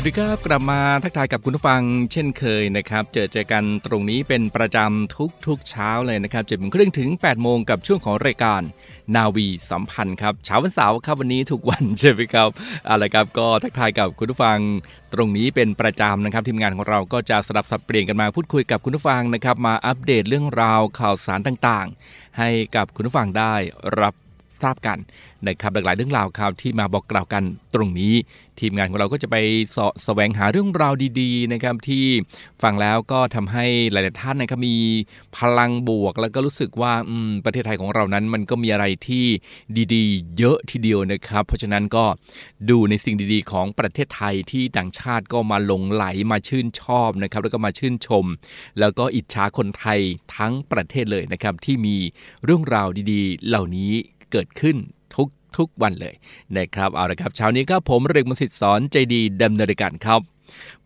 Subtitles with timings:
[0.00, 1.82] วัสดีครับ กลับมาทักทายกับคุณผู้ฟัง
[2.12, 8.62] เช่นเคยนะครับ เจอเจอกันตรงนี้เป็นประจำทุกทุกเช้าเลยนะครับเจ็ดโมงครึ่งถึง8ปดโมงกับช่วงของรายการ
[9.16, 12.48] นาวีสัมพันธ์ครับเช้าวันเสาร์ครับวันนี้ทุกวันใช่ไหมครับ
[12.88, 14.58] อะไรครับก็ทักทายกับคุณผู้ฟัง
[15.14, 23.54] ตรงนี้เป็นประจำนะครับทีมงานของเราก็จะสลับสับเปลี่ยนกันมาพูดคุยกับคุณผู้ฟังนะครับมาอัปเดตเรื่องราวข่าวสารต่างๆ ให้กับคุณผู้ฟังได้
[24.00, 24.14] รับ
[24.62, 24.98] ทราบกัน
[25.46, 27.42] นะครับหลากหลายเรื่องราวข่าวที่มาบอกกล่าวกัน
[27.74, 28.14] ตรงนี้
[28.60, 29.36] ทีมงานของเราก็จะไป
[29.76, 32.06] สแสวงหาเรื่องราวดีๆนะครับที่
[32.62, 34.76] ฟังแล้วก็ทำให้หลายๆท่านนะครับมี
[35.36, 36.92] พลังบวก แล้วก็รู้สึกว่า
[37.44, 39.26] ประเทศไทยของเรานั้นมันก็มีอะไรที่
[39.94, 42.04] ดีๆ เยอะทีเดียวนะครับ เพราะฉะนั้นก็
[42.70, 48.24] ดูในสิ่งดีๆ ของประเทศไทยที่ต่างชาติก็มาหลงไหลมาชื่นชอบนะครับแล้วก็มาชื่นชม
[48.80, 50.00] แล้วก็อิจฉาคนไทย
[50.36, 51.96] ทั้งประเทศเลยนะครับที่มี
[52.44, 53.94] เรื่องราวดีๆ เหล่านี้
[54.32, 54.76] เกิดขึ้น
[55.14, 56.14] ทุกทุกวันเลย
[56.56, 60.20] นะครับเอาละครับเช้านี้ครับผมเรกมสิทธิ์สอนใจดีดำเนินการครับ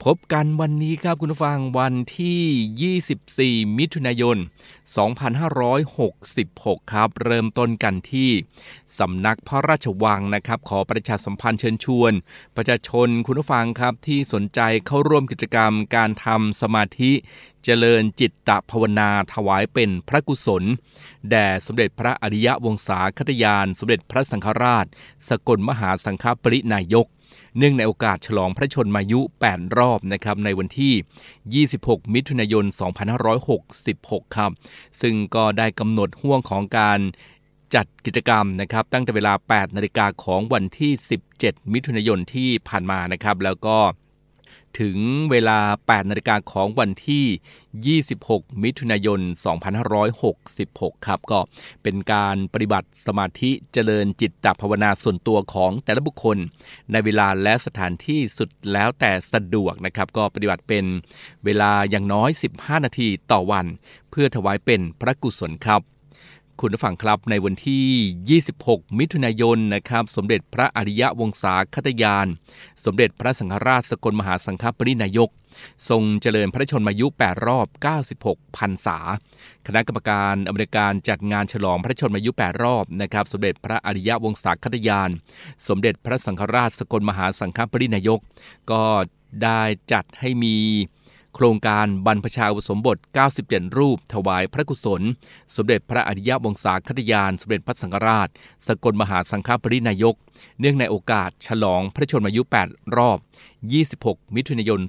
[0.04, 4.36] พบกันวันนี้ครับคุณผู้ฟังวันที่ 24 มิถุนายน
[5.64, 8.30] 2566 ครับ เริ่มต้นกันที่
[8.98, 12.12] สำนักพระราชวังนะครับ ขอประชาสัมพันธ์เชิญชวน
[12.56, 17.12] ประชาชนคุณผู้ฟังครับที่สนใจเข้าร่วมกิจกรรมการทำสมาธิ
[17.64, 20.64] เจริญจิตตภาวนาถวายเป็นพระกุศล
[21.30, 24.86] แด่สมเด็จพระอริยวงศาคตยาน สมเด็จพระสังฆราช
[25.28, 27.06] สกลมหาสังฆปรินายก
[27.58, 32.64] เนื่องในโอกาสฉลองพระชนมายุ 8 รอบนะครับในวันที่ 26 มิถุนายน
[33.50, 34.50] 2566 ครับ
[35.00, 37.00] ซึ่งก็ได้กำหนดห่วงของการ
[37.74, 40.92] จัดกิจกรรมนะครับตั้งแต่เวลา 8 นาฬิกาของวันที่
[41.32, 43.76] 17 มิถุนายนที่ผ่านมานะครับ แล้วก็
[44.80, 44.98] ถึง
[45.30, 49.20] เวลา 8 นาฬิกาของวันที่ 26 มิถุนายน
[50.12, 51.38] 2566 ครับ ก็
[51.82, 56.38] เป็นการปฏิบัติสมาธิเจริญจิตตภาวนาส่วนตัวของแต่ละบุคคล
[56.92, 60.84] ในเวลาและสถานที่สุดแล้วแต่สะดวกนะครับ ก็ปฏิบัติเป็น
[61.44, 63.66] เวลาอย่างน้อย 15 นาทีต่อวัน
[64.10, 65.82] เพื่อถวายเป็นพระกุศลครับ
[66.60, 72.26] คุณผู้ฟังครับในวันที่ 26 มิถุนายนนะครับสมเด็จพระอริยะวงศาคตยาน
[72.84, 75.30] สมเด็จพระสังฆราชสกลมหาสังฆปรินายก
[75.88, 77.66] ทรงเจริญพระชนมายุ 8 รอบ
[78.10, 78.98] 96 พรรษา
[79.66, 85.10] คณะกรรมการอเมริการจัดงานฉลองพระชนมายุ 8 รอบนะครับสมเด็จพระอริยะวงศาคตยาน
[85.68, 88.20] สมเด็จพระสังฆราชสกลมหาสังฆปรินายก
[88.70, 88.84] ก็
[89.42, 89.62] ได้
[89.92, 90.56] จัดให้มี
[91.34, 92.98] โครงการบรรพชาอุปสมบท
[93.38, 95.02] 97 รูป ถวายพระกุศล
[95.56, 98.28] สมเด็จพระอริยวงศาคตยาน สมเด็จพระสังฆราช
[98.66, 100.14] สกลมหาสังฆปรินายก
[100.60, 103.18] เนื่องในโอกาสฉลองพระชนมายุ 8 รอบ
[103.70, 104.80] 26 มิถุนายน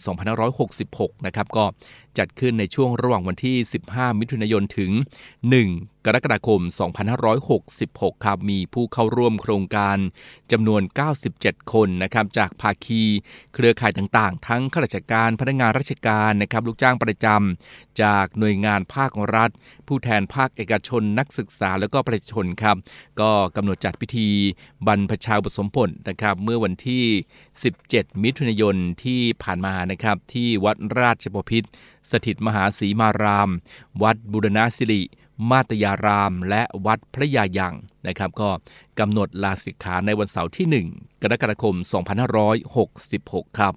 [0.58, 1.66] 2566 นะครับ ก็
[2.18, 3.58] จัดขึ้นในช่วงระหว่างวันที่
[3.90, 4.92] 15 มิถุนายนถึง
[5.48, 6.62] 1 กรกฎาคม
[7.44, 9.98] 2566 ครับ มีผู้เข้าร่วมโครงการ
[10.52, 10.82] จำนวน
[11.28, 13.04] 97 คนนะครับ จากภาคี
[13.54, 19.50] เครือข่ายต่างๆ ทั้งข้าราชการ พนักงานราชการนะครับ ลูกจ้างประจำ จากหน่วยงานภาครัฐ
[19.88, 22.78] ผู้แทนภาคเอกชน นักศึกษา แล้วก็ประชาชนครับ
[23.22, 24.30] ก็กำหนดจัดพิธี
[24.88, 27.04] บรรพชาอุสมบทนะครับ เมื่อวันที่
[27.64, 28.63] 17 มิถุนายน
[29.04, 31.70] ที่ผ่านมานะครับที่วัดราชบพิตร
[32.12, 33.50] สถิตมหาศรีมาราม
[34.04, 35.02] วัดบุรณสิริ
[35.50, 37.74] มาตยาราม และวัดพระยายัง
[38.08, 38.50] นะครับ ก็
[39.00, 41.76] กำหนดลาสิกขาในวันเสาร์ที่ 1 กรกฎาคม
[42.66, 43.74] 2566 ครับ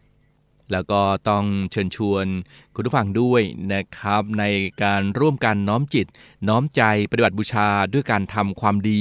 [0.72, 2.26] แล้วก็ต้องเชิญชวน
[2.74, 3.42] คุณผู้ฟังด้วย
[3.72, 4.44] นะครับ ใน
[4.82, 6.06] การร่วมกันน้อมจิต
[6.48, 9.00] น้อมใจปฏิบัติบูชาด้วยการทำความดี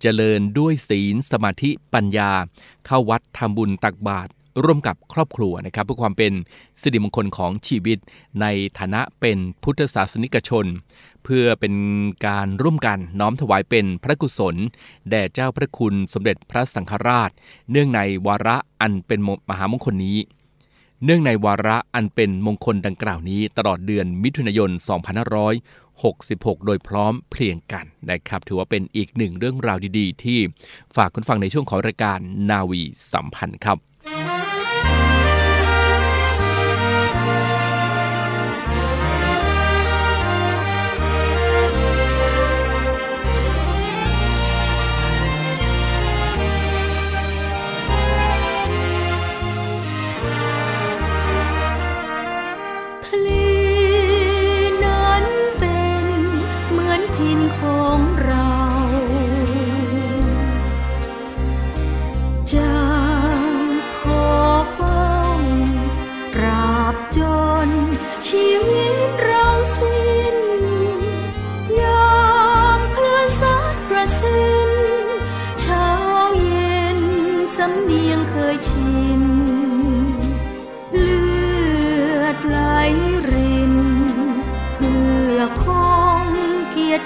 [0.00, 2.32] เจริญด้วยศีลสมาธิปัญญา
[2.86, 4.30] เข้าวัดทำบุญตักบาตร
[4.64, 6.32] ร่วมกับครอบครัวนะครับเพื่อความเป็น
[6.80, 7.98] สิริมงคลของชีวิต
[8.40, 8.46] ใน
[8.78, 10.66] ฐานะเป็นพุทธศาสนิกชน
[11.24, 11.74] เพื่อเป็น
[12.26, 14.56] การร่วมกันน้อมถวายเป็นพระกุศล
[15.10, 17.30] แด่เจ้าพระคุณสมเด็จพระสังฆราช
[17.70, 19.20] เนื่องในวาระอันเป็น
[19.50, 20.18] มหามงคลนี้
[21.04, 24.70] เนื่องในวาระอันเป็นมงคลดังกล่าวนี้ ตลอดเดือนมิถุนายน
[25.88, 30.38] 2566 โดยพร้อมเพลียงกันนะครับ ถือว่าเป็นอีกหนึ่งเรื่องราวดีๆ ที่
[30.96, 32.18] ฝากคุณฟังในช่วงของรายการ
[32.50, 32.82] นาวี
[33.12, 33.78] สัมพันธ์ครับ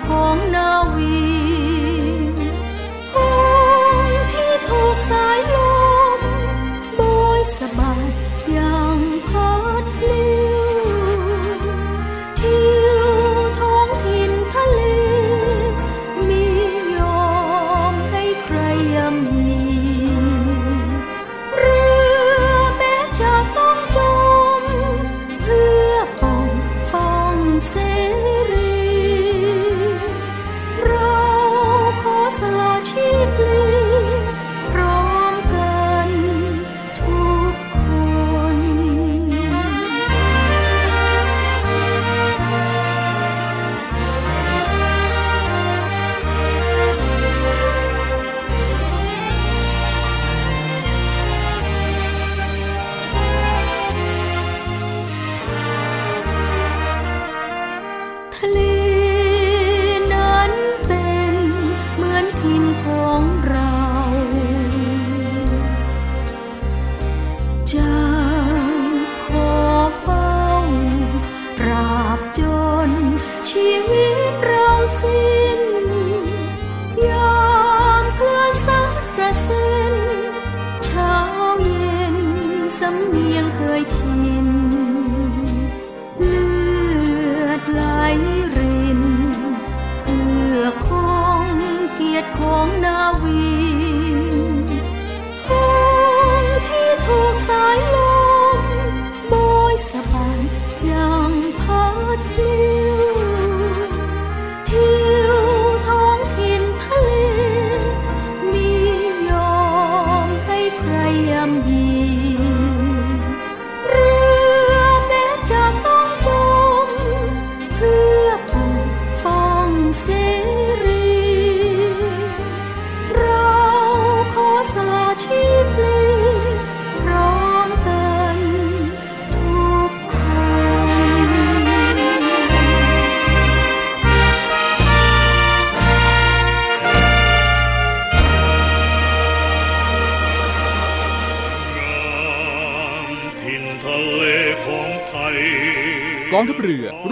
[0.04, 1.25] 空难危。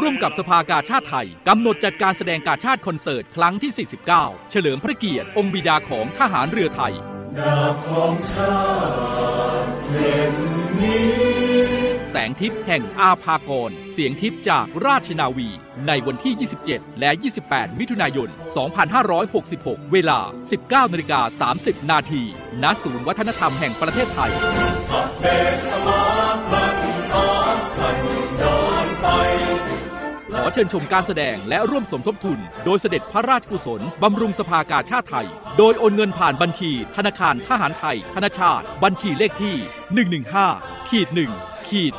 [0.04, 6.94] รือร่วมกับสภากาชาติไทยกำหนดจัดการแสดงกาชาติคอนเสิร์ตครั้งที่ 49 เฉลิมพระเกียรติ องค์บิดาของทหารเรือไทย
[7.38, 8.62] ดาของชา
[9.62, 10.34] ติเพ็น
[10.80, 11.12] นี้
[12.10, 15.48] แสงทิพย์แห่งอาภากร เสียงทิพย์จากราชนาวี
[15.86, 16.34] ในวันที่
[16.68, 17.10] 27 และ
[17.44, 18.28] 28 มิถุนายน
[19.10, 20.20] 2566 เวลา
[20.56, 22.22] 19นาฬิกา30 นาที
[22.62, 24.30] ณศูนย์วัฒนธรรมแห่งประเทศไทย
[30.38, 35.26] ขอเชิญชมการแสดงและร่วมสมทบทุน โดยเสด็จพระราชกุศล บำรุงสภากาชาติไทย
[35.58, 39.56] โดยโอนเงินผ่านบัญชี ธนาคารทหารไทย ธนาชาติ บัญชีเลขที่
[40.22, 41.94] 115ขีด1ขีด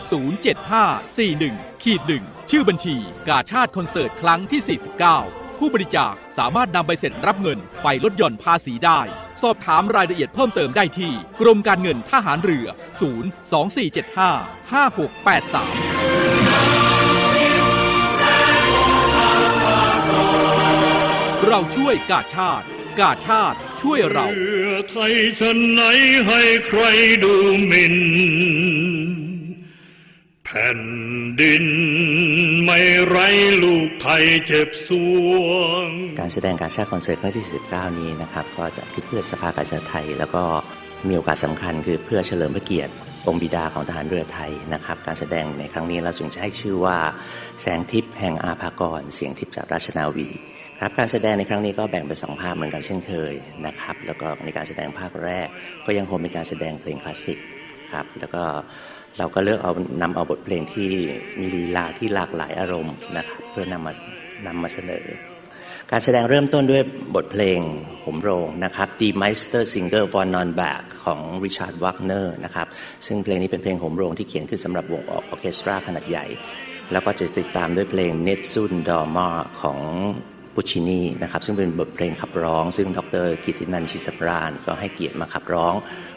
[1.30, 2.96] 07541ขีด1ชื่อบัญชี
[3.28, 4.80] กาชาติคอนเสิร์ตครั้งที่
[5.18, 9.00] 49 ผู้บริจาคสามารถนำใบเสร็จรับเงินไปลดหย่อนภาษีได้
[9.42, 11.12] สอบถามรายละเอียดเพิ่มเติมได้ที่
[11.42, 12.68] กรมการเงินทหารเรือ
[16.72, 16.75] 024755683
[21.58, 22.66] เราช่วยกาชาติ
[23.00, 25.82] กาชาติช่วยเรา เพื่อไทยฉันไหน
[26.28, 26.82] ให้ใคร
[27.24, 27.34] ดู
[27.68, 27.96] หมิ่น
[30.46, 30.80] แผ่น
[31.42, 31.66] ดิน
[32.64, 33.18] ไม่ไร
[33.64, 34.90] ลูกไทยเจ็บส
[35.28, 35.32] ว
[35.86, 35.88] ง
[36.20, 40.44] การแสดงการชาติคอนเสิร์ตครั้งที่ 19 นี้นะครับ ก็จะพิเพื่อสภากาชาติไทย แล้วก็
[41.08, 42.94] มีโอกาสสำคัญคือเพื่อเฉลิมพระเกียรติ
[43.28, 46.98] องค์บิดาของทหารเรือไทยนะครับ การแสดงในครั้งนี้เราจึงจะให้ชื่อว่า
[47.62, 50.30] แสงทิพย์แห่งอาภากร เสียงทิพย์จากราชนาวี
[50.82, 53.34] ครับการแสดงในครั้งนี้ก็แบ่งเป็นสองภาคเหมือนกันเช่นเคย
[53.66, 55.48] นะครับ แล้วก็ในการแสดงภาคแรก
[55.86, 57.40] ก็ยังคงเป็นการแสดงเพลงคลาสสิก
[57.94, 58.44] ครับแล้วก็
[59.18, 60.90] เราก็เลือกเอานำเอาบทเพลงที่
[61.40, 63.94] มีลีลาที่หลากหลายอารมณ์นะครับเพื่อนำมา
[64.48, 65.06] นำมาเสนอ
[65.92, 66.84] การแสดงเริ่มต้นด้วย
[67.16, 67.60] บทเพลง
[68.06, 72.68] หมโรงนะครับ Die Meister Singer von Nürnberg ของริชาร์ดวักเนอร์นะครับ
[73.06, 76.26] ซึ่งเพลงนี้เป็นเพลงหมโรงที่เขียนขึ้นสำหรับวงออเคสตราขนาดใหญ่
[76.92, 79.28] แล้วก็จะติดตามด้วยเพลง n e t s u n d o r m a
[79.62, 79.80] ของ
[80.56, 85.74] ปุชินีนะครับ ซึ่งเป็นบทเพลงขับร้อง ซึ่งดรกิตินันชิสปราณก็ให้เกียรติมาขับร้อง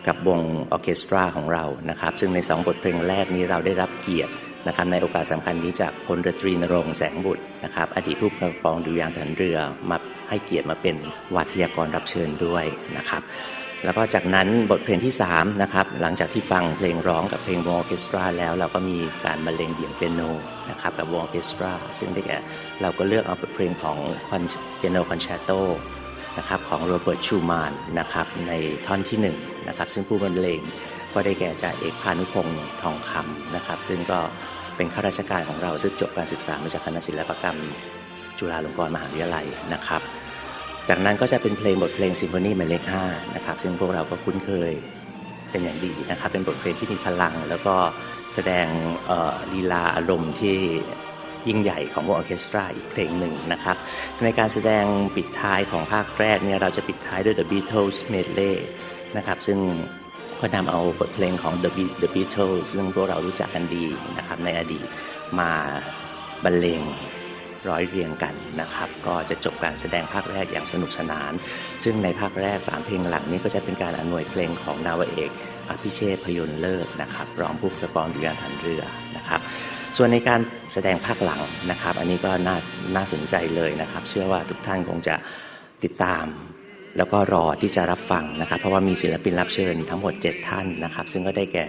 [0.06, 0.40] กับวง
[0.72, 4.32] ออเคสตราของเรานะครับ ซึ่งในสองบทเพลงแรกนี้เราได้รับเกียรติ
[4.66, 9.58] นะครับในโอกาสสำคัญนี้จากพลตรีนรงแสงบุตรนะครับ อดีตผู้กำกองดุริยางฐานเรือ
[9.90, 10.96] มาให้เกียรติมาเป็น
[11.34, 12.64] วาทยากรรับเชิญด้วย
[12.96, 13.22] นะครับ
[13.84, 20.22] แล้วก็จากนั้นบทเพลงที่3นะครับหลังจากที่ฟังเพลงร้องกับเพลงวงออเคสตราแล้วเราก็มีการบรรเลงเดี่ยวเปียโน
[20.70, 22.38] นะครับกับวงออเคสตราซึ่งได้แก่
[22.82, 23.96] เราก็เลือกเอาบทเพลงของ
[24.76, 25.50] เปียโนคอนแชร์โต
[26.38, 28.52] นะครับของโรเบิร์ตชูมานนะครับใน
[28.86, 30.60] ท่อนที่1นะครับซึ่งผู้บรรเลง
[31.14, 34.18] ก็ได้แก่จ่าเอกพานุพงศ์ทองคำนะครับซึ่งก็
[34.76, 37.58] เป็นข้าราชการของเราซึ่งจบการศึกษามาจากคณะศิลปกรรม
[38.38, 40.02] จุฬาลงกรณ์มหาวิทยาลัยนะครับ
[40.88, 43.04] จากนั้นก็จะเป็นเพลงบทเพลงซิมโฟนีหมายเลขห้า
[43.36, 44.72] นะครับซึ่งพวกเราก็คุ้นเคย
[45.50, 47.76] เป็นอย่างดีนะครับเป็นบทเพลงที่มีพลัง แล้วก็
[48.34, 48.66] แสดง
[49.52, 50.56] ลีลาอารมณ์ที่
[51.48, 53.76] ยิ่งใหญ่ของวงออเคสตราอีกเพลงหนึ่งนะครับ
[54.24, 54.84] ในการแสดง
[55.16, 58.54] ปิดท้ายของภาคแรกเนี่ยเราจะปิดท้ายด้วย The Beatles Medley
[59.16, 59.58] นะครับซึ่ง
[60.40, 61.70] ก็นำเอาบทเพลงของ The,
[62.02, 63.84] The Beatles ซึ่งพวกเรารู้จักกันดี
[64.18, 64.86] นะครับในอดีต
[65.40, 65.50] มา
[66.44, 66.82] บรรเลง
[67.68, 71.32] ร้อยเรียงกันนะครับ ก็จะจบการแสดงภาคแรกอย่างสนุกสนาน
[71.84, 75.30] ซึ่งในภาคแรก 3 เพลงหลังนี้ก็จะเป็นการอนวยเพลงของนาวเอก
[75.70, 78.82] อภิเชษพยนเลิศนะครับรองผู้ประกองดุริยางหันเรือ
[79.16, 79.40] นะครับ
[79.96, 80.40] ส่วนในการ
[80.74, 82.56] แสดงภาคหลังนะครับ อันนี้ก็น่า
[82.96, 85.14] น่าสนใจเลยนะครับ เชื่อว่าทุกท่านคงจะ
[85.84, 86.26] ติดตาม
[86.96, 91.66] แล้วก็รอที่จะรับฟังนะครับ เพราะว่ามีศิลปินรับเชิญทั้งหมด 7 ท่านนะครับ ซึ่งก็ได้แก่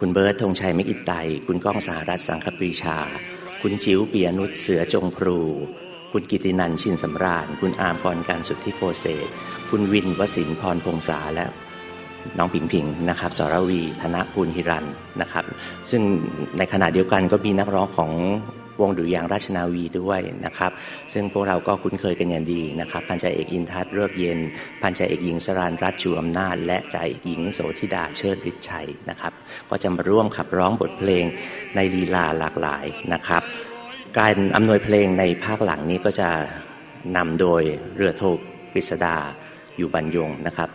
[0.00, 1.12] คุณเบิร์ตธงชัยมิกิตไต
[1.46, 2.98] คุณก้องสหรัฐสังคปรีชา
[3.64, 5.38] คุณจิ๋วเปียนุชเสือจงพลู
[6.12, 9.28] คุณกิตินันชินสำราญ คุณอามพรการสุทธิโคเศษ
[9.70, 11.46] คุณวินวสินพรพงษาและ
[12.38, 14.86] น้องผิงผิงนะครับสรวีธนภูลฮิรัน
[15.20, 15.44] นะครับ
[15.90, 16.02] ซึ่ง
[16.58, 18.12] ในขณะเดียวกันก็มีนักร้องของ
[18.80, 20.72] วงดุริยางราชนาวีด้วยนะครับ
[21.12, 24.38] ซึ่งพวกเราก็คุ้นเคยกันอย่างดีนะครับพันจ่าเอกอินทัศน์เลิกเย็น
[24.82, 29.32] พันจ่าเอกหญิงสรานรัตจูอำนาจ และจ่าเอกหญิงโสธิดาเชิดฤทธิ์ชัยนะครับ
[29.70, 31.24] ก็จะมาร่วมขับร้องบทเพลง
[31.74, 33.42] ในลีลาหลากหลายนะครับ
[34.18, 36.30] การอำนวยเพลงในภาคหลังนี้ก็จะ
[37.16, 37.62] นำโดย
[37.96, 38.38] เรือโทก
[38.80, 39.16] ฤษดา
[39.78, 40.70] อยู่บรรยงนะครับ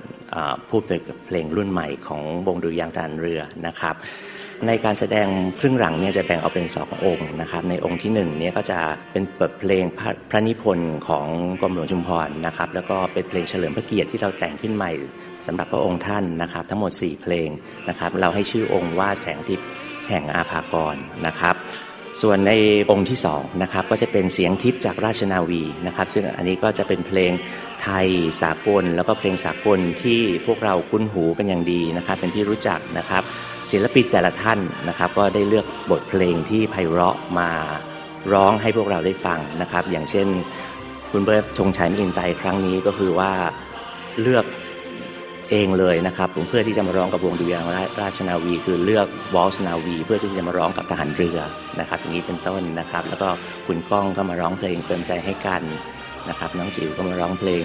[0.70, 3.96] พูดเป็นเพลงรุ่นใหม่ของวงดุริยางทหารเรือนะครับ
[4.68, 5.28] ในการแสดง
[5.60, 8.80] ครึ่งหลังเนี่ยจะแบ่งออกเป็นสององค์นะครับ ในองค์ที่หนึ่งเนี่ยก็จะ
[9.12, 11.26] เป็นเปิดเพลงพระพระนิพนธ์ของ
[11.62, 14.92] กรมหลวงชุมพรนะครับ แล้วก็เป็นเพลงเฉลิมพระเกียรติที่เราแต่งขึ้นใหม่
[15.48, 17.50] สำหรับพระองค์ท่านนะครับ ทั้งหมด 4 เพลง
[17.90, 19.68] นะครับ เราให้ชื่อองค์ว่าแสงทิพย์
[20.10, 20.96] แห่งอาภากร
[21.28, 21.56] นะครับ
[22.22, 22.52] ส่วนใน
[22.92, 27.32] องค์ที่สองนะครับก็จะเป็นเสียงทิพย์จากราชนาวีนะครับ ซึ่งอันนี้ก็จะเป็นเพลง
[27.88, 28.10] ไทย
[28.42, 33.24] สากล แล้วก็เพลงสากลที่พวกเราคุ้นหูกันอย่างดีนะครับ เป็นที่รู้จักนะครับ
[33.72, 37.50] ศิลปินแต่ละท่านนะครับ ก็ได้เลือกบทเพลงที่ไพเราะมา
[38.34, 40.28] ร้องให้พวกเราได้ฟังนะครับ อย่างเช่น
[41.12, 43.32] คุณเบิร์ตธงชัยมินไตครั้งนี้ก็คือว่า
[44.22, 44.46] เลือก
[45.50, 47.64] เองเลยนะครับผมเพื่อที่จะมาร้องกับวงดุริยาง
[48.02, 51.40] ราชนาวี คือเลือกวอลสนาวี เพื่อที่จะมาร้องกับทหารเรือ
[51.80, 53.28] นะครับอย่างนี้เป็นต้นนะครับ แล้วก็
[53.68, 55.64] คุณก้องก็มาร้องเพลงเติมใจให้กัน
[56.30, 57.64] นะครับน้องจิ๋วก็มาร้องเพลง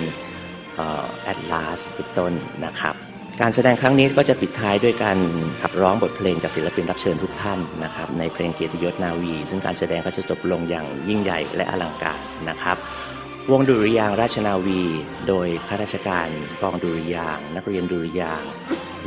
[1.22, 2.32] แอดลาสเป็นต้น
[2.64, 2.94] นะครับ
[3.40, 5.18] การแสดงครั้งนี้ก็จะปิดท้ายด้วยการ
[5.62, 12.76] ขับร้องบทเพลงจากศิลปินรับเชิญทุกท่านนะครับในเพลงเกียรติยศนาวี ซึ่งการแสดงก็จะจบลงอย่างยิ่งใหญ่และอลังการนะครับ
[13.50, 14.82] วงดุริยางราชนาวี
[15.28, 16.28] โดยข้าราชการ
[16.62, 18.42] กองดุริยาง นักเรียนดุริยาง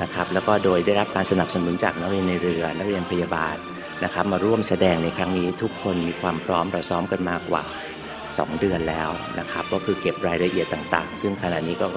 [0.01, 3.55] นะครับแล้วก็โดยได้รับการสนับสนุนจากนักเรียนในเรือ นักเรียนพยาบาล
[4.03, 7.63] นะครับมาร่วมแสดงในครั้งนี้ทุกคนมีความพร้อมเราซ้อมกันมากกว่า
[8.39, 11.87] 2 เดือนแล้วนะครับก็คือเก็บรายละเอียดต่างๆ ซึ่งขณะนี้ก็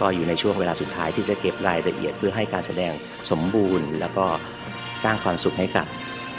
[0.00, 2.92] ก็อยู่ในช่วงเวลาสุดท้ายที่จะเก็บรายละเอียดเพื่อให้การแสดง
[3.30, 4.26] สมบูรณ์ แล้วก็
[5.04, 5.86] สร้างความสุขให้กับ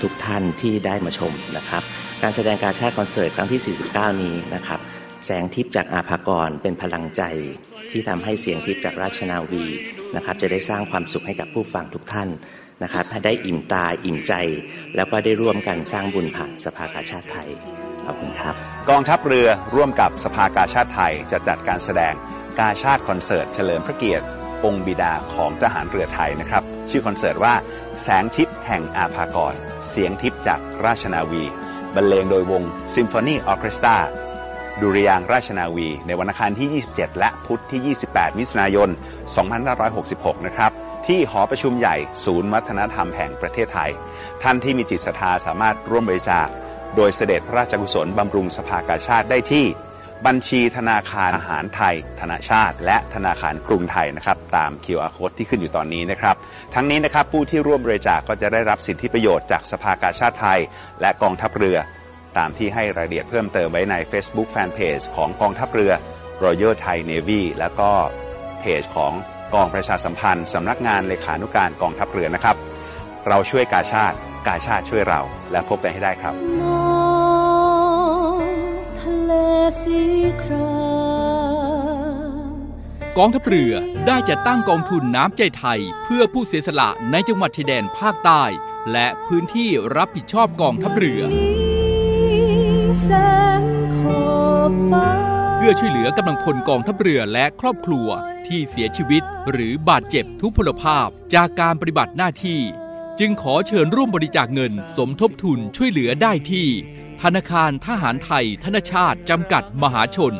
[0.01, 1.83] ทุกท่านที่ได้มาชมนะครับ
[2.23, 4.79] การแสดงการชาติคอนเสิร์ตครั้งที่ 49 นี้นะครับ
[5.25, 7.21] แสงทิพย์จากอาภากรเป็นพลังใจ
[7.91, 9.65] ที่ทำให้เสียงทิพย์จากราชนาวี
[10.15, 12.29] นะครับ จะได้สร้างความสุขให้กับผู้ฟังทุกท่าน
[12.83, 14.33] นะครับให้ได้อิ่มตาอิ่มใจ
[14.95, 17.49] แล้วก็ได้ร่วมกันสร้างบุญผ่านสภากาชาติไทย
[18.05, 18.55] ขอบคุณครับ
[18.89, 22.13] กองทัพเรือร่วมกับสภากาชาติไทยจะจัดการแสดง
[22.59, 24.25] กาชาติคอนเสิร์ตเฉลิมพระเกียรติ
[24.65, 27.53] องค์บิดาของทหารเรือไทยนะครับ ชื่อคอนเสิร์ตว่า
[28.03, 29.53] แสงทิพย์แห่งอาภากร
[29.89, 31.43] เสียงทิพย์จากราชนาวี
[31.95, 32.63] บรรเลงโดยวง
[32.95, 33.97] ซิมโฟนีออเคสตรา
[34.81, 38.89] ดุริยางราชนาวี ในวันอังคารที่ 27 และพุธที่ 28 มิถุนายน
[39.67, 40.71] 2566 นะครับ
[41.07, 43.91] ที่หอประชุมใหญ่ศูนย์วัฒนธรรมแห่งประเทศไทย
[44.43, 46.47] ท่านที่มีจิตศรัทธาสามารถร่วมบริจาค
[46.95, 49.65] โดยเสด็จพระราชกุศลบำรุงสภากาชาติได้ที่
[50.25, 56.35] บัญชีธนาคารอาหารไทย ธนาชาติ และธนาคารกรุงไทยนะครับตาม QR code ที่ขึ้นอยู่ตอนนี้นะครับ
[56.73, 60.59] ทั้งนี้นะครับผู้ที่ร่วมบริจาคก็จะได้รับสิทธิประโยชน์จากสภากาชาติไทย
[61.01, 61.77] และกองทัพเรือ
[62.37, 65.91] ตามที่ให้รายละเอียดเพิ่มเติมไว้ใน Facebook Fanpage ของกองทัพเรือ
[66.43, 67.89] Royal Thai Navy แล้วก็
[68.59, 69.13] เพจของ
[69.53, 72.55] กองประชาสัมพันธ์สำนักงานเลขานุการกองทัพเรือนะครับ
[73.27, 75.21] เราช่วยกาชาติ กาชาติช่วยเรา
[75.51, 76.33] และพบกันให้ได้ครับ
[79.83, 80.01] สี
[80.43, 80.83] ครา
[82.51, 82.53] ม
[83.17, 83.73] กองทัพเรือ
[84.07, 88.43] ได้จัดตั้งกองทุนน้ำใจไทย เพื่อผู้เสียสละในจังหวัดชายแดนภาคใต้
[88.91, 91.21] และพื้นที่รับผิดชอบกองทัพเรือ
[95.55, 98.07] เพื่อช่วยเหลือกำลังพลกองทัพเรือและครอบครัว
[98.47, 102.61] ที่เสียชีวิต หรือบาดเจ็บทุพพลภาพจากการปฏิบัติหน้าที่
[103.19, 106.67] จึงขอเชิญร่วมบริจาคเงินสมทบทุนช่วยเหลือได้ที่
[107.27, 110.33] ธนาคารทหารไทยธนชาติจำกัดมหาชน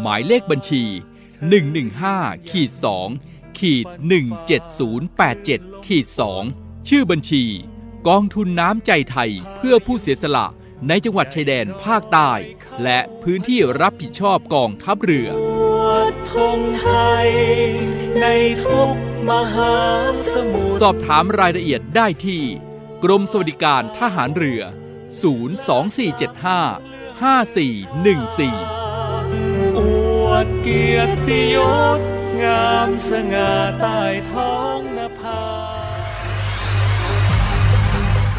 [0.00, 0.84] หมายเลขบัญชี
[1.66, 2.70] 115ขีด
[3.14, 3.86] 2ขีด
[5.06, 6.06] 17087ขีด
[6.48, 7.44] 2ชื่อบัญชี
[8.08, 10.46] กองทุนน้ำใจไทยเพื่อผู้เสียสละ
[10.88, 12.32] ในจังหวัดชายแดนภาคใต้
[12.82, 15.28] และพื้นที่รับผิดชอบกองทัพเรือ
[16.30, 16.88] ธงไท
[17.24, 17.28] ย
[18.20, 18.26] ใน
[18.64, 18.94] ทุก
[19.30, 19.74] มหา
[20.32, 22.42] สมุทรสอบถามรายละเอียดได้ที่
[23.04, 24.62] กรมสวัสดิการทหารเรือ
[25.22, 25.24] 02475
[27.22, 29.80] 5414 อ
[30.24, 31.56] วดเกียรติย
[31.98, 32.00] ศ
[32.42, 34.00] งามสง่าใต้
[34.32, 34.80] ท้อง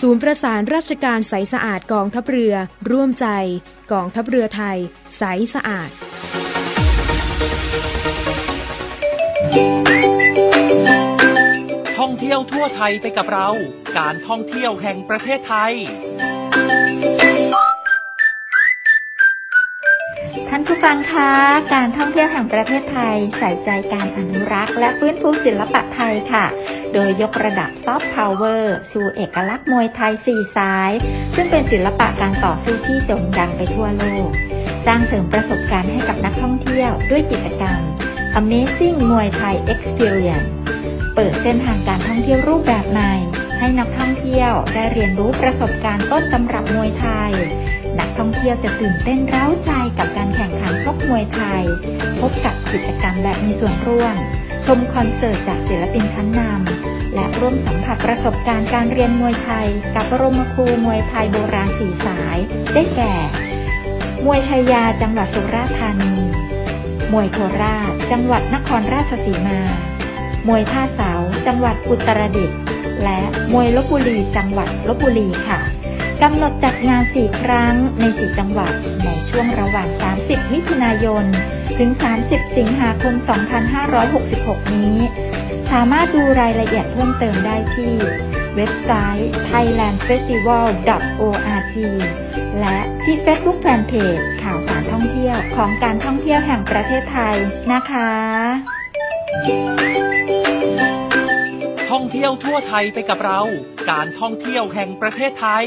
[0.00, 2.54] ศูนย์ประสานราชการใสสะอาดกองทัพเรือ
[2.90, 3.26] ร่วมใจ
[3.92, 4.78] กองทัพเรือไทย
[5.18, 5.22] ใส
[5.54, 5.90] สะอาด
[11.98, 13.48] ท่องเที่ยวทั่วไทยไปกับเรา
[13.98, 15.72] การท่องเที่ยวแห่งประเทศไทย
[20.66, 21.30] ผู้ฟังคะ
[21.74, 26.46] การท่องเที่ยวแห่งประเทศไทยใส่ใจการอนุรักษ์ และฟื้นฟูศิลปะไทยค่ะ
[26.92, 30.90] โดยยกระดับซอฟต์พาวเวอร์ชูเอกลักษณ์มวยไทยสี่สาย
[31.34, 34.28] ซึ่งเป็นศิลปะการต่อสู้ที่โด่งดังไปทั่วโลก
[34.86, 37.80] สร้างเสริมประสบการณ์ให้กับนักท่องเที่ยวด้วยกิจกรรม
[38.40, 40.48] Amazing มวยไทย Experience
[41.14, 43.12] เปิดเส้นทางการท่องเที่ยวรูปแบบใหม่
[43.58, 47.32] ให้นักท่องเที่ยวได้เรียนรู้ประสบการณ์ต้นตำรับมวยไทย
[47.98, 51.62] นักท่องเที่ยวจะตื่นเต้นเร้าใจกับการแข่งขันชกมวยไทย
[52.20, 54.16] พบกับกิจกรรมแบบมีส่วนร่วม
[54.66, 62.38] ชมคอนเสิร์ตจากศิลปินชั้นนำ และร่วมสัมผัสประสบการณ์การเรียนมวยไทย กับบรมครูมวยไทยโบราณสีสาย
[62.74, 63.14] ได้แก่
[64.26, 66.14] มวยชัยยาจังหวัดสุราษฎร์ธานี
[67.12, 69.60] มวยโคราช จังหวัดนครราชสีมา
[70.48, 71.12] มวยท่าเสา
[71.46, 72.58] จังหวัดอุตรดิตถ์
[73.04, 73.20] และ
[73.52, 75.58] มวยลบบุรีจังหวัดลบบุรีค่ะ
[76.22, 78.72] กำหนดจัดงาน 4 ครั้งใน 4 จังหวัด
[79.04, 79.88] ในช่วงระหว่าง
[80.20, 81.24] 30 มิถุนายน
[81.78, 81.90] ถึง
[82.22, 83.14] 30 สิงหาคม
[83.94, 84.96] 2566 นี้
[85.70, 87.92] สามารถดูรายละเอียดเพิ่มเติมได้ที่
[88.56, 91.74] เว็บไซต์ thailandfestival.org
[92.60, 97.36] และที่ Facebook Fanpage ข่าวสารท่องเที่ยวของการท่องเที่ยวแห่งประเทศไทย
[97.72, 98.10] นะคะ
[101.90, 103.40] ท่องเที่ยวทั่วไทยไปกับเรา
[103.90, 105.64] การท่องเที่ยวแห่งประเทศไทย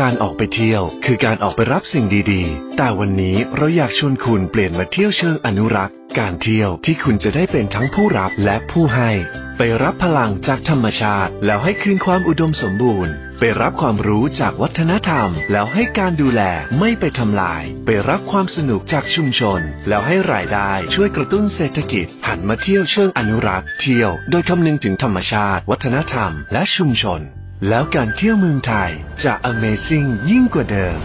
[0.00, 9.10] การออกไปเที่ยวคือการออกไปรับสิ่งดีๆ แต่วันนี้เราอยากชวนคุณเปลี่ยนมาเที่ยวเชิงอนุรักษ์ การเที่ยวที่คุณจะได้เป็นทั้งผู้รับและผู้ให้
[9.58, 13.12] ไปรับพลังจากธรรมชาติ แล้วให้คืนความอุดมสมบูรณ์
[13.44, 16.42] ไปรับความรู้จากวัฒนธรรม แล้วให้การดูแล
[16.78, 27.20] ไม่ไปทำลาย ไปรับความสนุกจากชุมชน แล้วให้รายได้ช่วยกระตุ้นเศรษฐกิจ หันมาเที่ยวเชิงอนุรักษ์เที่ยว โดยคำนึงถึงธรรมชาติ วัฒนธรรม และชุมชน
[27.68, 28.90] แล้วการเที่ยวเมืองไทย
[29.24, 30.96] จะ Amazing ยิ่งกว่าเดิม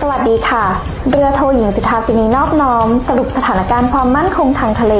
[0.00, 0.64] สวัสดีค่ะ
[1.10, 4.94] เรือโทหญิงสิทธาสินีนอบน้อม สรุปสถานการณ์ความมั่นคงทางทะเล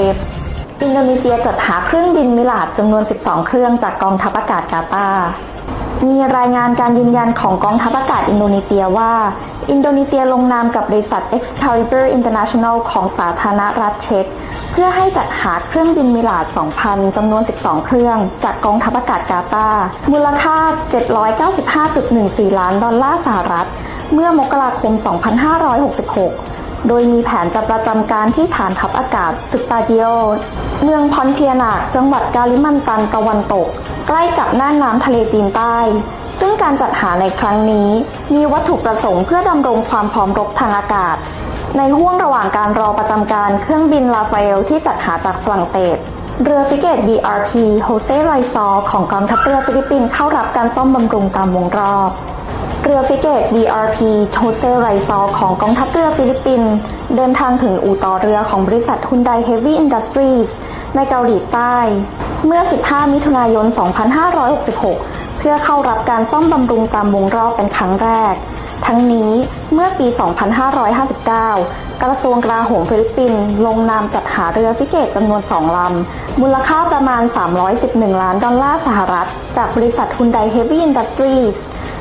[0.82, 5.28] อินโดนีเซียจัดหาเครื่องบินมิลาดจำนวน 12 เครื่องจากกองทัพอากาศกาตาร์
[6.06, 9.12] มีรายงานการยืนยันของกองทัพอากาศอินโดนีเซียว่า
[9.70, 14.26] อินโดนีเซียลงนามกับบริษัท Excalibur International ของสาธารณรัฐเช็ก
[14.72, 16.44] เพื่อให้จัดหาเครื่องบิน Mirage
[16.80, 19.68] 2,000 จำนวน 12 เครื่อง จากกองทัพอากาศกาตาร์
[20.12, 20.56] มูลค่า
[21.78, 23.68] 795.14 ล้านดอลลาร์สหรัฐ
[24.14, 24.92] เมื่อมกราคม
[25.70, 30.06] 2566 โดยมีแผนจะประจำการที่ฐานทัพอากาศสุปาดิโอ
[30.82, 33.66] เมืองพอนเทียนักจังหวัดกาลิมันตันตะวันตก
[34.16, 35.76] ใกล้กับน่านน้ำทะเลจีนใต้
[36.40, 37.88] ซึ่งการจัดหาในครั้งนี้
[38.34, 41.16] มีวัตถุประสงค์เพื่อดำรงความพร้อมรบทางอากาศ
[41.76, 45.96] ในห้วงระหว่างการรอประจำการเครื่องบินลาฟาเอลที่จัดหาจากฝรั่งเศส
[46.44, 47.52] เรือฟิเกต BRP
[47.84, 52.10] โฮเซไรซอของกองทัพเรือฟิลิปปินส์เข้ารับการซ่อมบำรุงตามวงรอบ
[52.84, 53.98] เรือฟิเกต BRP
[54.38, 56.72] โฮเซไรซอของกองทัพเรือฟิลิปปินส์
[57.16, 60.50] เดินทางถึงอู่ต่อเรือของบริษัท Hyundai Heavy Industries
[60.94, 61.76] ในเกาหลีใต้
[62.46, 63.66] เมื่อ 15 มิถุนายน
[64.52, 68.34] 2566 เพื่อเข้ารับการซ่อมบำรุงตามวงรอบเป็นครั้งแรก
[68.86, 69.30] ทั้งนี้
[69.72, 70.06] เมื่อปี
[71.24, 77.22] 2559 กระทรวงกลาโหมฟิลิปปินส์ลงนามจัดหาเรือฟิเกตจำนวน 2 ลำ มูลค่าประมาณ
[77.72, 81.56] 311 ล้านดอลลาร์สหรัฐ จากบริษัท Hyundai Heavy Industries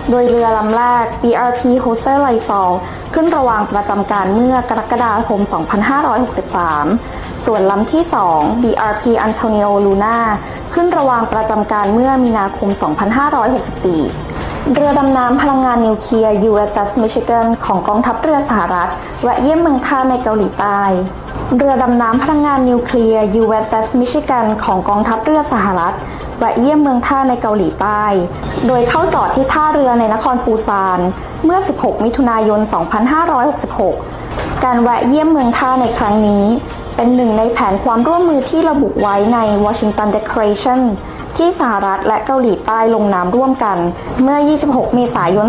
[0.09, 2.69] โดยเรือลำแรก BRP h o s e l i s o l
[3.13, 5.41] ขึ้นระวางประจำการเมื่อกรกฎาคม
[6.33, 8.03] 2563 ส่วนลำที่
[8.33, 10.17] 2 BRP Antonio Luna
[10.73, 12.69] ขึ้นระวางประจำการเมื่อมีนาคม
[13.93, 18.89] 2564 เรือดำน้ำพลังงานนิวเคลียร์ USS Michigan ของกองทัพเรือสหรัฐ
[19.23, 20.81] แวะเยี่ยมเมืองท่าในเกาหลีใต้
[21.57, 25.95] เรือดำน้ำพลังงานนิวเคลียร์ USS Michigan ของกองทัพเรือสหรัฐ
[26.39, 28.03] แวะเยี่ยมเมืองท่าในเกาหลีใต้
[28.67, 30.99] โดยเข้าจอดที่ท่าเรือในนครปูซาน
[31.45, 32.59] เมื่อ 16 มิถุนายน
[33.81, 36.45] 2566 การแวะเยี่ยมเมืองท่าในครั้งนี้
[36.95, 40.81] เป็นหนึ่งในแผนความร่วมมือที่ระบุไว้ใน Washington Declaration
[41.37, 43.77] ที่สหรัฐและเกาหลีใต้ลงนามร่วมกัน
[44.21, 45.47] เมื่อ 26 เมษายน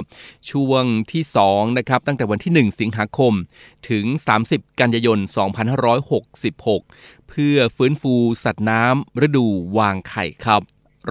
[0.51, 3.33] ช่วงที่ 2 นะครับ ตั้งแต่วันที่ 1 สิงหาคม
[3.91, 4.05] ถึง
[4.43, 5.19] 30 กันยายน
[6.05, 8.15] 2566 เพื่อฟื้นฟู
[8.45, 9.47] สัตว์น้ำฤดู
[9.79, 10.63] วางไข่ครับ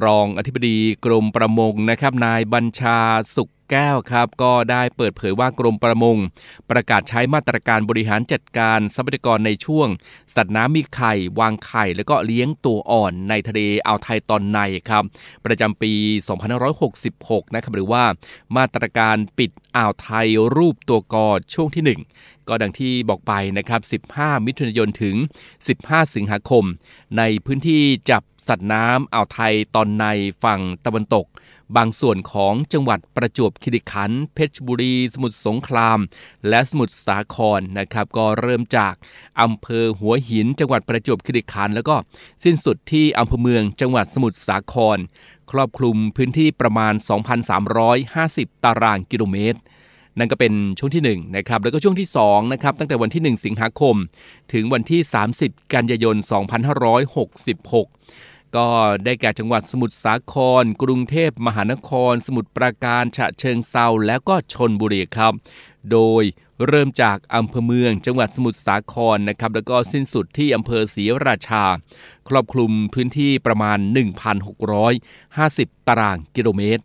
[0.03, 2.99] รองอธิบดีกรมประมงนะครับ นายบัญชา
[3.36, 6.17] สุข แก้วครับก็ได้เปิดเผยว่ากรมประมง
[6.69, 9.88] ประกาศใช้มาตรการบริหารจัดการทรัพยากรในช่วง
[10.36, 15.04] สัตว์น้ำมีไข่ วางไข่ แล้วก็เลี้ยงตัวอ่อนในทะเลอ่าวไทยตอนในครับ
[15.45, 15.93] ประจำปี
[16.73, 18.04] 2566 นะครับหรือว่า
[18.58, 25.15] มาตรการปิดอ่าวไทยรูปตัวกอช่วงที่ 1 ก็ดังที่บอกไปนะครับ 15 มิถุนายนถึง
[25.65, 26.63] 15 สิงหาคม
[27.17, 30.06] ในพื้นที่จับสัตว์น้ำอ่าวไทยตอนใน
[30.43, 31.25] ฝั่งตะวันตก
[31.78, 35.99] บางส่วนของจังหวัดประจวบคีรีขันธ์เพชรบุรี สมุทรสงคราม
[36.49, 38.93] และสมุทรสาครนะครับก็เริ่มจาก
[39.41, 41.95] อำเภอหัวหิน จังหวัดประจวบคีรีขันธ์แล้วก็
[42.43, 44.97] สิ้นสุดที่อำเภอเมืองจังหวัดสมุทรสาคร
[45.51, 46.93] ครอบคลุมพื้นที่ประมาณ
[47.80, 49.60] 2,350 ตารางกิโลเมตร
[50.19, 53.95] นั่นก็เป็นช่วงที่1นะครับแล้วก็ช่วงที่2นะครับตั้งแต่วันที่ 1 สิงหาคม
[54.54, 55.01] ถึงวันที่
[55.38, 56.15] 30 กันยายน
[57.45, 58.68] 2566 ก็
[59.06, 65.34] ได้แก่จังหวัดสมุทรสาคร กรุงเทพมหานคร สมุทรปราการฉะเชิงเซาแล้วก็ชนบุรีครับ
[65.91, 66.24] โดย
[66.68, 71.63] เริ่มจากอำเภอเมือง จังหวัดสมุทรสาครนะครับ แล้วก็สิ้นสุดที่อำเภอศรีราชา
[72.30, 73.78] ครอบคลุมพื้นที่ประมาณ
[74.63, 76.84] 1,650 ตารางกิโลเมตร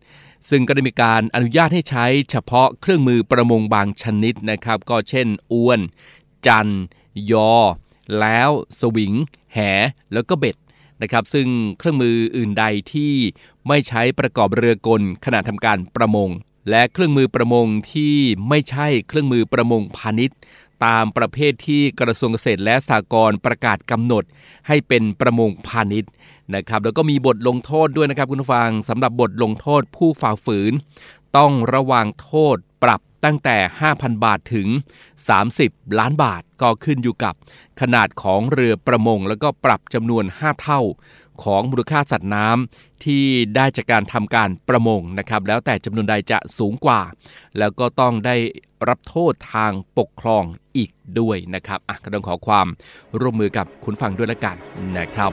[0.51, 5.81] ซึ่งก็ได้มีการอนุญาตให้ใช้เฉพาะเครื่องมือประมงบางชนิดนะครับ ก็เช่นอวน
[6.47, 6.69] จัน
[7.31, 7.53] ยอ
[8.21, 9.13] แล้ว สวิง
[9.53, 9.59] แห
[10.13, 10.57] แล้วก็เบ็ด
[11.03, 13.13] นะครับ ซึ่งเครื่องมืออื่นใดที่
[13.69, 16.29] ไม่ใช้ประกอบเรือกลขณะทำการประมง
[16.71, 18.15] และเครื่องมือประมงที่
[18.49, 20.39] ไม่ใช่เครื่องมือประมงพาณิชย์
[20.85, 24.25] ตามประเภทที่กระทรวงเกษตรและสหกรณ์ประกาศกำหนด
[24.69, 26.11] ให้เป็นประมงพาณิชย์
[26.55, 30.73] นะครับแล้วก็มีบทลงโทษด้วยนะครับคุณผู้ฟังสำหรับบทลงโทษผู้ฝ่าฝืน
[31.37, 33.57] ต้องระวังโทษปรับตั้งแต่
[33.91, 34.69] 5,000 บาทถึง
[35.33, 37.35] 30 ล้านบาทก็ขึ้นอยู่กับ
[37.81, 40.81] ขนาดของเรือประมง แล้วก็ปรับจำนวน 5 เท่า
[41.43, 43.25] ของมูลค่าสัตว์น้ำที่
[43.57, 47.01] ได้จากการทำการประมงนะครับ แล้วแต่จำนวนใดจะสูงกว่า
[47.59, 48.37] แล้วก็ต้องได้
[48.89, 50.45] รับโทษทางปกครอง
[50.77, 52.67] อีกด้วยนะครับอะก็ต้องขอความ
[53.21, 54.57] ร่วมมือกับคุณฟังด้วยละกัน
[54.99, 55.33] นะครับ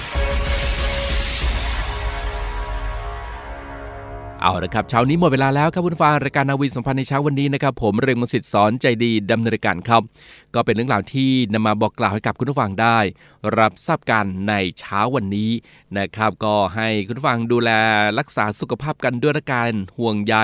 [4.43, 10.01] เอาละครับเช้านี้หมดเวลาแล้วครับคุณฟังรายการนาวีสัมพันธ์ในเช้าวันนี้นะครับผมเรืองมสิทธิ์สอนใจดีดำเนินการครับ
[10.55, 12.97] ก็เป็นเรื่องราวที่นำมาบอกกล่าวให้กับคุณผู้ฟังได้
[13.59, 15.51] รับทราบกันในเช้าวันนี้
[15.97, 17.69] นะครับก็ให้คุณผู้ฟังดูแล
[18.19, 20.35] รักษาสุขภาพกันด้วยละกันห่วงใย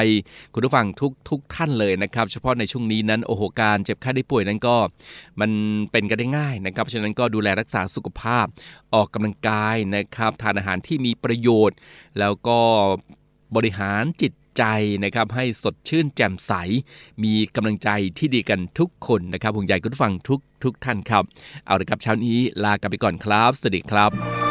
[0.53, 4.75] คุณผู้ฟังทุกทุกท่านเลยนะครับ เฉพาะในช่วงนี้นั้นโอ้โหการเจ็บไข้ได้ป่วยนั้นก็
[5.39, 5.51] มัน
[5.91, 8.45] เป็นกันได้ง่ายนะครับฉะนั้นก็ดูแลรักษาสุขภาพ
[8.93, 11.77] ออกกำลังกายนะครับทานอาหารที่มีประโยชน์
[12.19, 12.59] แล้วก็
[13.55, 14.63] บริหารจิตใจ
[15.03, 16.53] นะครับให้สดชื่นแจ่มใส
[17.23, 21.23] มีกำลังใจที่ดีกันทุกคนนะครับห่วงใยคุณผู้ฟังทุกทุกท่านครับ
[21.65, 24.46] เอาละครับเช้านี้ลากันไปก่อนครับ สวัสดีครับ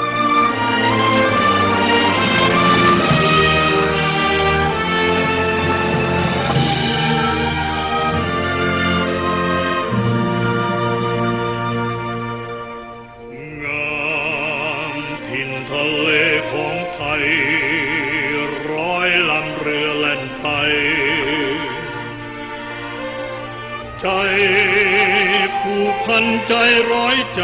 [26.07, 26.53] พันใจ
[26.93, 27.43] ร้อยใจ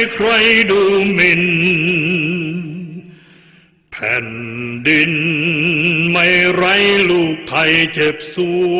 [0.00, 0.32] ให้ใคร
[0.70, 0.82] ดู
[1.14, 1.44] หมิ่น
[3.92, 4.28] แผ่น
[4.88, 5.12] ดิน
[6.10, 6.64] ไม่ไร
[7.10, 8.36] ลูกไทยเจ็บส
[8.74, 8.78] ว